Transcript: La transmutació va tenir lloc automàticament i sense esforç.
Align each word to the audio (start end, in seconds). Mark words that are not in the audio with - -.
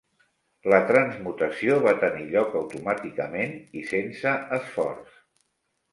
La 0.71 0.77
transmutació 0.91 1.75
va 1.83 1.93
tenir 2.05 2.25
lloc 2.31 2.57
automàticament 2.63 3.53
i 3.83 3.87
sense 3.93 4.37
esforç. 4.59 5.17